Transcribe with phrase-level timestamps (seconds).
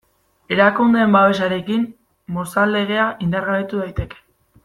[0.53, 1.83] Erakundeen babesarekin
[2.39, 4.21] Mozal Legea indargabetu daiteke.